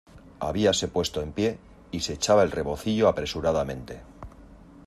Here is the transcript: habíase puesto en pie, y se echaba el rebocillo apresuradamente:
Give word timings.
habíase 0.47 0.85
puesto 0.95 1.17
en 1.21 1.31
pie, 1.31 1.59
y 1.91 1.99
se 1.99 2.13
echaba 2.13 2.41
el 2.41 2.49
rebocillo 2.49 3.07
apresuradamente: 3.07 4.01